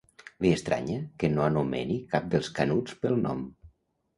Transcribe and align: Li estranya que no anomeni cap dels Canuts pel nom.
Li 0.45 0.53
estranya 0.53 0.95
que 1.23 1.29
no 1.35 1.45
anomeni 1.47 1.99
cap 2.15 2.27
dels 2.33 2.51
Canuts 2.61 2.99
pel 3.05 3.17
nom. 3.29 3.45